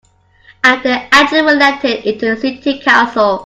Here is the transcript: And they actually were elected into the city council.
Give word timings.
And 0.63 0.81
they 0.81 1.07
actually 1.11 1.43
were 1.43 1.51
elected 1.51 2.03
into 2.07 2.33
the 2.33 2.41
city 2.41 2.79
council. 2.79 3.39